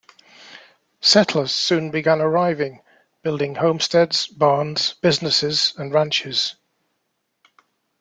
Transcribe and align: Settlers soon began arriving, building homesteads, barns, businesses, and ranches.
Settlers 1.01 1.53
soon 1.53 1.91
began 1.91 2.21
arriving, 2.21 2.81
building 3.21 3.53
homesteads, 3.53 4.25
barns, 4.25 4.93
businesses, 4.95 5.75
and 5.77 5.93
ranches. 5.93 6.55